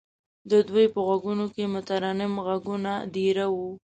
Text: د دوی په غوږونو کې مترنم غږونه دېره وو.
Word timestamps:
د 0.51 0.51
دوی 0.69 0.85
په 0.93 0.99
غوږونو 1.07 1.45
کې 1.53 1.63
مترنم 1.75 2.33
غږونه 2.45 2.93
دېره 3.15 3.45
وو. 3.55 3.69